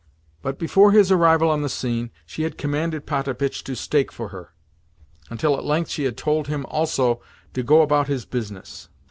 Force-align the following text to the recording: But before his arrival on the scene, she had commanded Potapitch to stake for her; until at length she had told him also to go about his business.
But 0.41 0.57
before 0.57 0.93
his 0.93 1.11
arrival 1.11 1.51
on 1.51 1.61
the 1.61 1.69
scene, 1.69 2.09
she 2.25 2.41
had 2.41 2.57
commanded 2.57 3.05
Potapitch 3.05 3.63
to 3.65 3.75
stake 3.75 4.11
for 4.11 4.29
her; 4.29 4.51
until 5.29 5.55
at 5.55 5.63
length 5.63 5.91
she 5.91 6.05
had 6.05 6.17
told 6.17 6.47
him 6.47 6.65
also 6.69 7.21
to 7.53 7.61
go 7.61 7.83
about 7.83 8.07
his 8.07 8.25
business. 8.25 8.89